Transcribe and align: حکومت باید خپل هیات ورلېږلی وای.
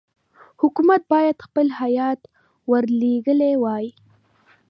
حکومت 0.61 1.01
باید 1.13 1.37
خپل 1.45 1.67
هیات 1.81 2.19
ورلېږلی 2.71 3.53
وای. 3.63 3.85